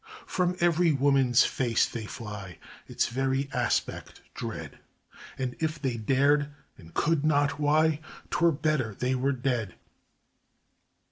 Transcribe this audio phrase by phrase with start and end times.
[0.25, 2.57] From every woman's face they fly,
[2.87, 4.79] Its very aspect dread,
[5.37, 7.99] And if they dared and could not why,
[8.31, 9.75] 'Twere better they were dead.